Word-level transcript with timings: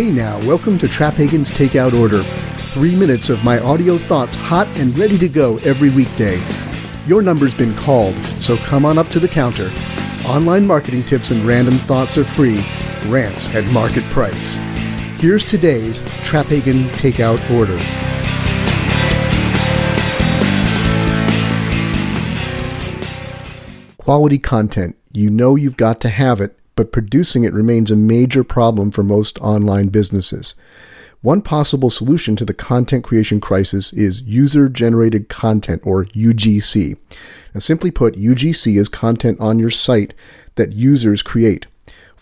Hey 0.00 0.10
now, 0.10 0.38
welcome 0.46 0.78
to 0.78 0.86
Traphagen's 0.86 1.50
Takeout 1.50 1.92
Order. 1.92 2.22
Three 2.72 2.96
minutes 2.96 3.28
of 3.28 3.44
my 3.44 3.58
audio 3.58 3.98
thoughts 3.98 4.34
hot 4.34 4.66
and 4.78 4.96
ready 4.96 5.18
to 5.18 5.28
go 5.28 5.58
every 5.58 5.90
weekday. 5.90 6.42
Your 7.06 7.20
number's 7.20 7.54
been 7.54 7.76
called, 7.76 8.16
so 8.40 8.56
come 8.56 8.86
on 8.86 8.96
up 8.96 9.08
to 9.10 9.20
the 9.20 9.28
counter. 9.28 9.70
Online 10.26 10.66
marketing 10.66 11.02
tips 11.02 11.32
and 11.32 11.42
random 11.42 11.74
thoughts 11.74 12.16
are 12.16 12.24
free. 12.24 12.64
Rants 13.08 13.54
at 13.54 13.70
market 13.74 14.02
price. 14.04 14.54
Here's 15.20 15.44
today's 15.44 16.00
Traphagen 16.22 16.86
Takeout 16.92 17.38
Order. 17.54 17.78
Quality 23.98 24.38
content. 24.38 24.96
You 25.12 25.28
know 25.28 25.56
you've 25.56 25.76
got 25.76 26.00
to 26.00 26.08
have 26.08 26.40
it 26.40 26.58
but 26.80 26.92
producing 26.92 27.44
it 27.44 27.52
remains 27.52 27.90
a 27.90 27.94
major 27.94 28.42
problem 28.42 28.90
for 28.90 29.02
most 29.02 29.38
online 29.40 29.88
businesses. 29.88 30.54
One 31.20 31.42
possible 31.42 31.90
solution 31.90 32.36
to 32.36 32.44
the 32.46 32.54
content 32.54 33.04
creation 33.04 33.38
crisis 33.38 33.92
is 33.92 34.22
user 34.22 34.66
generated 34.70 35.28
content 35.28 35.82
or 35.84 36.06
UGC. 36.06 36.96
Now, 37.52 37.60
simply 37.60 37.90
put, 37.90 38.16
UGC 38.16 38.78
is 38.78 38.88
content 38.88 39.38
on 39.40 39.58
your 39.58 39.68
site 39.68 40.14
that 40.54 40.72
users 40.72 41.20
create. 41.20 41.66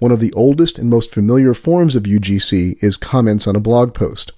One 0.01 0.11
of 0.11 0.19
the 0.19 0.33
oldest 0.33 0.77
and 0.77 0.91
most 0.91 1.15
familiar 1.15 1.55
forms 1.55 1.95
of 1.95 2.03
UGC 2.03 2.83
is 2.83 2.97
comments 2.97 3.47
on 3.47 3.55
a 3.55 3.61
blog 3.61 3.95
post. 3.95 4.33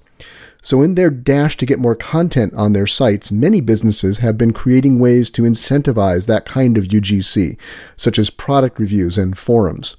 So, 0.60 0.82
in 0.82 0.96
their 0.96 1.08
dash 1.08 1.56
to 1.56 1.64
get 1.64 1.78
more 1.78 1.96
content 1.96 2.52
on 2.52 2.74
their 2.74 2.86
sites, 2.86 3.32
many 3.32 3.62
businesses 3.62 4.18
have 4.18 4.36
been 4.36 4.52
creating 4.52 4.98
ways 4.98 5.30
to 5.30 5.44
incentivize 5.44 6.26
that 6.26 6.44
kind 6.44 6.76
of 6.76 6.88
UGC, 6.88 7.58
such 7.96 8.18
as 8.18 8.28
product 8.28 8.78
reviews 8.78 9.16
and 9.16 9.38
forums. 9.38 9.96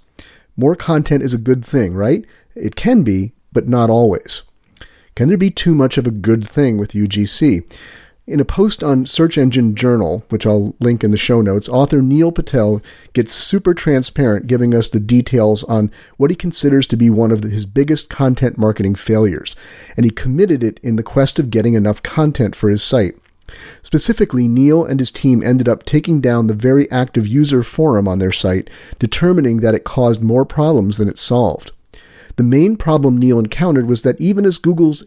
More 0.61 0.75
content 0.75 1.23
is 1.23 1.33
a 1.33 1.39
good 1.39 1.65
thing, 1.65 1.95
right? 1.95 2.23
It 2.53 2.75
can 2.75 3.01
be, 3.01 3.31
but 3.51 3.67
not 3.67 3.89
always. 3.89 4.43
Can 5.15 5.27
there 5.27 5.35
be 5.35 5.49
too 5.49 5.73
much 5.73 5.97
of 5.97 6.05
a 6.05 6.11
good 6.11 6.47
thing 6.47 6.77
with 6.77 6.91
UGC? 6.91 7.63
In 8.27 8.39
a 8.39 8.45
post 8.45 8.83
on 8.83 9.07
Search 9.07 9.39
Engine 9.39 9.73
Journal, 9.73 10.23
which 10.29 10.45
I'll 10.45 10.75
link 10.79 11.03
in 11.03 11.09
the 11.09 11.17
show 11.17 11.41
notes, 11.41 11.67
author 11.67 11.99
Neil 12.03 12.31
Patel 12.31 12.79
gets 13.13 13.33
super 13.33 13.73
transparent, 13.73 14.45
giving 14.45 14.75
us 14.75 14.87
the 14.87 14.99
details 14.99 15.63
on 15.63 15.89
what 16.17 16.29
he 16.29 16.35
considers 16.35 16.85
to 16.89 16.95
be 16.95 17.09
one 17.09 17.31
of 17.31 17.41
his 17.41 17.65
biggest 17.65 18.11
content 18.11 18.59
marketing 18.59 18.93
failures, 18.93 19.55
and 19.97 20.05
he 20.05 20.11
committed 20.11 20.63
it 20.63 20.79
in 20.83 20.95
the 20.95 21.01
quest 21.01 21.39
of 21.39 21.49
getting 21.49 21.73
enough 21.73 22.03
content 22.03 22.55
for 22.55 22.69
his 22.69 22.83
site. 22.83 23.15
Specifically, 23.83 24.47
Neil 24.47 24.85
and 24.85 24.99
his 24.99 25.11
team 25.11 25.43
ended 25.43 25.67
up 25.67 25.83
taking 25.83 26.21
down 26.21 26.47
the 26.47 26.53
very 26.53 26.89
active 26.91 27.27
user 27.27 27.63
forum 27.63 28.07
on 28.07 28.19
their 28.19 28.31
site, 28.31 28.69
determining 28.99 29.57
that 29.57 29.75
it 29.75 29.83
caused 29.83 30.21
more 30.21 30.45
problems 30.45 30.97
than 30.97 31.09
it 31.09 31.17
solved. 31.17 31.71
The 32.37 32.43
main 32.43 32.77
problem 32.77 33.17
Neil 33.17 33.39
encountered 33.39 33.87
was 33.87 34.03
that 34.03 34.19
even 34.19 34.45
as 34.45 34.57
Google's 34.57 35.03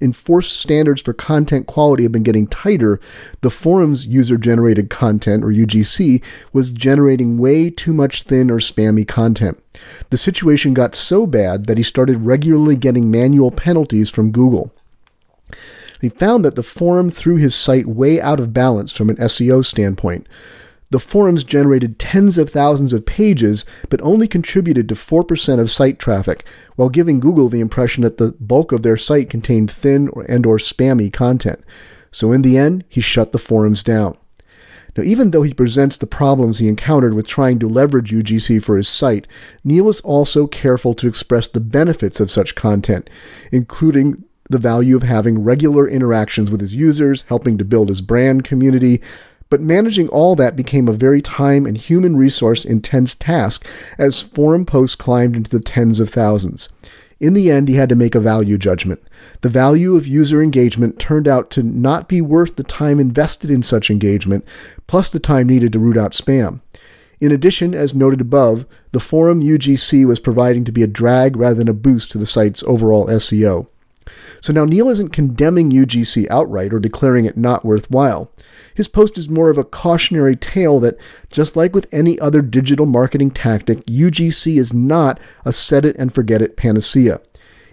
enforced 0.00 0.56
standards 0.56 1.00
for 1.00 1.12
content 1.12 1.66
quality 1.66 2.02
have 2.02 2.12
been 2.12 2.22
getting 2.22 2.46
tighter, 2.46 3.00
the 3.40 3.50
forum's 3.50 4.06
user 4.06 4.36
generated 4.36 4.90
content, 4.90 5.42
or 5.44 5.48
UGC, 5.48 6.22
was 6.52 6.70
generating 6.70 7.38
way 7.38 7.70
too 7.70 7.92
much 7.92 8.24
thin 8.24 8.50
or 8.50 8.58
spammy 8.58 9.06
content. 9.06 9.62
The 10.10 10.16
situation 10.16 10.74
got 10.74 10.94
so 10.94 11.26
bad 11.26 11.66
that 11.66 11.78
he 11.78 11.82
started 11.82 12.24
regularly 12.24 12.76
getting 12.76 13.10
manual 13.10 13.50
penalties 13.50 14.10
from 14.10 14.32
Google. 14.32 14.72
He 16.00 16.08
found 16.08 16.44
that 16.44 16.54
the 16.54 16.62
forum 16.62 17.10
threw 17.10 17.36
his 17.36 17.54
site 17.54 17.86
way 17.86 18.20
out 18.20 18.40
of 18.40 18.52
balance 18.52 18.92
from 18.92 19.10
an 19.10 19.16
SEO 19.16 19.64
standpoint. 19.64 20.26
The 20.90 21.00
forums 21.00 21.44
generated 21.44 21.98
tens 21.98 22.38
of 22.38 22.48
thousands 22.48 22.92
of 22.92 23.04
pages, 23.04 23.66
but 23.90 24.00
only 24.00 24.26
contributed 24.26 24.88
to 24.88 24.94
4% 24.94 25.60
of 25.60 25.70
site 25.70 25.98
traffic, 25.98 26.46
while 26.76 26.88
giving 26.88 27.20
Google 27.20 27.48
the 27.48 27.60
impression 27.60 28.02
that 28.04 28.16
the 28.16 28.32
bulk 28.40 28.72
of 28.72 28.82
their 28.82 28.96
site 28.96 29.28
contained 29.28 29.70
thin 29.70 30.10
and 30.28 30.46
or 30.46 30.56
spammy 30.56 31.12
content. 31.12 31.62
So 32.10 32.32
in 32.32 32.40
the 32.40 32.56
end, 32.56 32.84
he 32.88 33.02
shut 33.02 33.32
the 33.32 33.38
forums 33.38 33.82
down. 33.82 34.16
Now, 34.96 35.04
even 35.04 35.30
though 35.30 35.42
he 35.42 35.52
presents 35.52 35.98
the 35.98 36.06
problems 36.06 36.58
he 36.58 36.68
encountered 36.68 37.14
with 37.14 37.26
trying 37.26 37.58
to 37.58 37.68
leverage 37.68 38.10
UGC 38.10 38.62
for 38.62 38.76
his 38.76 38.88
site, 38.88 39.26
Neil 39.62 39.88
is 39.88 40.00
also 40.00 40.46
careful 40.46 40.94
to 40.94 41.06
express 41.06 41.48
the 41.48 41.60
benefits 41.60 42.18
of 42.18 42.30
such 42.30 42.54
content, 42.54 43.10
including 43.52 44.24
the 44.48 44.58
value 44.58 44.96
of 44.96 45.02
having 45.02 45.42
regular 45.42 45.88
interactions 45.88 46.50
with 46.50 46.60
his 46.60 46.74
users, 46.74 47.22
helping 47.28 47.58
to 47.58 47.64
build 47.64 47.88
his 47.88 48.00
brand 48.00 48.44
community. 48.44 49.00
But 49.50 49.60
managing 49.60 50.08
all 50.08 50.36
that 50.36 50.56
became 50.56 50.88
a 50.88 50.92
very 50.92 51.22
time 51.22 51.66
and 51.66 51.76
human 51.76 52.16
resource 52.16 52.64
intense 52.64 53.14
task 53.14 53.66
as 53.96 54.20
forum 54.20 54.66
posts 54.66 54.96
climbed 54.96 55.36
into 55.36 55.50
the 55.50 55.60
tens 55.60 56.00
of 56.00 56.10
thousands. 56.10 56.68
In 57.20 57.34
the 57.34 57.50
end, 57.50 57.68
he 57.68 57.74
had 57.74 57.88
to 57.88 57.96
make 57.96 58.14
a 58.14 58.20
value 58.20 58.58
judgment. 58.58 59.02
The 59.40 59.48
value 59.48 59.96
of 59.96 60.06
user 60.06 60.40
engagement 60.40 61.00
turned 61.00 61.26
out 61.26 61.50
to 61.50 61.62
not 61.62 62.08
be 62.08 62.20
worth 62.20 62.56
the 62.56 62.62
time 62.62 63.00
invested 63.00 63.50
in 63.50 63.62
such 63.62 63.90
engagement, 63.90 64.44
plus 64.86 65.10
the 65.10 65.18
time 65.18 65.48
needed 65.48 65.72
to 65.72 65.80
root 65.80 65.96
out 65.96 66.12
spam. 66.12 66.60
In 67.20 67.32
addition, 67.32 67.74
as 67.74 67.94
noted 67.94 68.20
above, 68.20 68.66
the 68.92 69.00
forum 69.00 69.42
UGC 69.42 70.06
was 70.06 70.20
proving 70.20 70.64
to 70.64 70.72
be 70.72 70.84
a 70.84 70.86
drag 70.86 71.36
rather 71.36 71.56
than 71.56 71.68
a 71.68 71.74
boost 71.74 72.12
to 72.12 72.18
the 72.18 72.26
site's 72.26 72.62
overall 72.62 73.08
SEO. 73.08 73.66
So 74.40 74.52
now 74.52 74.64
Neil 74.64 74.88
isn't 74.88 75.10
condemning 75.10 75.70
UGC 75.70 76.28
outright 76.30 76.72
or 76.72 76.78
declaring 76.78 77.24
it 77.24 77.36
not 77.36 77.64
worthwhile. 77.64 78.30
His 78.74 78.88
post 78.88 79.18
is 79.18 79.28
more 79.28 79.50
of 79.50 79.58
a 79.58 79.64
cautionary 79.64 80.36
tale 80.36 80.78
that, 80.80 80.96
just 81.30 81.56
like 81.56 81.74
with 81.74 81.92
any 81.92 82.18
other 82.20 82.42
digital 82.42 82.86
marketing 82.86 83.32
tactic, 83.32 83.84
UGC 83.86 84.56
is 84.56 84.72
not 84.72 85.18
a 85.44 85.52
set 85.52 85.84
it 85.84 85.96
and 85.96 86.14
forget 86.14 86.42
it 86.42 86.56
panacea. 86.56 87.20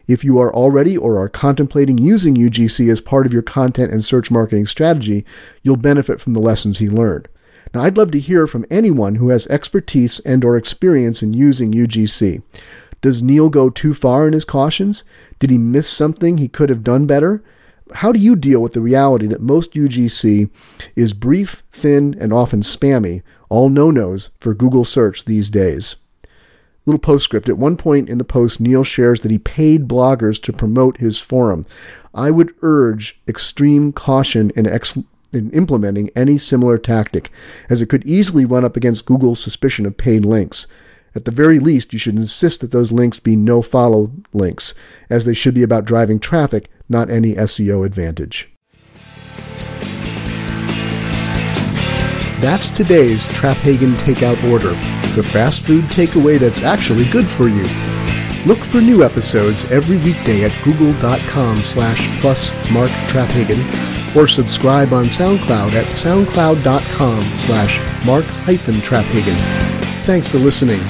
If 0.07 0.23
you 0.23 0.39
are 0.39 0.53
already 0.53 0.97
or 0.97 1.19
are 1.19 1.29
contemplating 1.29 1.97
using 1.97 2.35
UGC 2.35 2.91
as 2.91 3.01
part 3.01 3.25
of 3.25 3.33
your 3.33 3.41
content 3.41 3.91
and 3.91 4.03
search 4.03 4.29
marketing 4.29 4.65
strategy, 4.65 5.25
you'll 5.63 5.77
benefit 5.77 6.21
from 6.21 6.33
the 6.33 6.39
lessons 6.39 6.77
he 6.77 6.89
learned. 6.89 7.27
Now, 7.73 7.81
I'd 7.81 7.97
love 7.97 8.11
to 8.11 8.19
hear 8.19 8.47
from 8.47 8.65
anyone 8.69 9.15
who 9.15 9.29
has 9.29 9.47
expertise 9.47 10.19
and 10.21 10.45
or 10.45 10.55
experience 10.55 11.21
in 11.21 11.33
using 11.33 11.73
UGC. 11.73 12.41
Does 13.05 13.21
Neil 13.21 13.51
go 13.51 13.69
too 13.69 13.93
far 13.93 14.25
in 14.25 14.33
his 14.33 14.45
cautions? 14.45 15.03
Did 15.37 15.51
he 15.51 15.59
miss 15.59 15.87
something 15.87 16.39
he 16.39 16.47
could 16.47 16.69
have 16.69 16.83
done 16.83 17.05
better? 17.05 17.43
How 17.93 18.11
do 18.11 18.19
you 18.19 18.35
deal 18.35 18.63
with 18.63 18.73
the 18.73 18.81
reality 18.81 19.27
that 19.27 19.41
most 19.41 19.75
UGC 19.75 20.49
is 20.95 21.13
brief, 21.13 21.61
thin, 21.71 22.17
and 22.19 22.33
often 22.33 22.61
spammy, 22.61 23.21
all 23.47 23.69
no 23.69 23.91
nos 23.91 24.31
for 24.39 24.55
Google 24.55 24.83
search 24.83 25.25
these 25.25 25.51
days? 25.51 25.97
Little 26.87 26.97
postscript. 26.97 27.47
At 27.47 27.59
one 27.59 27.77
point 27.77 28.09
in 28.09 28.17
the 28.17 28.23
post, 28.23 28.59
Neil 28.59 28.83
shares 28.83 29.19
that 29.19 29.29
he 29.29 29.37
paid 29.37 29.87
bloggers 29.87 30.41
to 30.41 30.51
promote 30.51 30.97
his 30.97 31.19
forum. 31.19 31.63
I 32.11 32.31
would 32.31 32.55
urge 32.63 33.19
extreme 33.27 33.93
caution 33.93 34.49
in, 34.55 34.65
ex- 34.65 34.97
in 35.31 35.51
implementing 35.51 36.09
any 36.15 36.39
similar 36.39 36.79
tactic, 36.79 37.29
as 37.69 37.83
it 37.83 37.87
could 37.87 38.03
easily 38.03 38.45
run 38.45 38.65
up 38.65 38.75
against 38.75 39.05
Google's 39.05 39.39
suspicion 39.39 39.85
of 39.85 39.95
paid 39.95 40.25
links. 40.25 40.65
At 41.15 41.23
the 41.23 41.31
very 41.31 41.59
least, 41.59 41.93
you 41.93 41.99
should 41.99 42.17
insist 42.17 42.59
that 42.59 42.71
those 42.71 42.91
links 42.91 43.19
be 43.19 43.37
no 43.37 43.61
follow 43.61 44.11
links, 44.33 44.73
as 45.09 45.23
they 45.23 45.33
should 45.33 45.53
be 45.53 45.63
about 45.63 45.85
driving 45.85 46.19
traffic, 46.19 46.69
not 46.89 47.09
any 47.09 47.33
SEO 47.35 47.85
advantage. 47.85 48.51
That's 52.41 52.67
today's 52.67 53.27
Traphagen 53.29 53.93
takeout 53.93 54.51
order, 54.51 54.71
the 55.15 55.23
fast 55.23 55.61
food 55.65 55.85
takeaway 55.85 56.37
that's 56.37 56.61
actually 56.61 57.05
good 57.05 57.27
for 57.27 57.47
you. 57.47 57.65
Look 58.45 58.59
for 58.59 58.81
new 58.81 59.03
episodes 59.03 59.65
every 59.71 59.97
weekday 59.97 60.43
at 60.43 60.63
google.com 60.63 61.63
slash 61.63 62.21
plus 62.21 62.51
Mark 62.71 62.91
Traphagen 63.07 64.15
or 64.15 64.27
subscribe 64.27 64.93
on 64.93 65.05
SoundCloud 65.05 65.73
at 65.73 65.87
soundcloud.com 65.87 67.23
slash 67.23 68.05
Mark 68.05 68.25
hyphen 68.25 68.75
Traphagen. 68.75 69.37
Thanks 70.03 70.27
for 70.27 70.37
listening. 70.37 70.81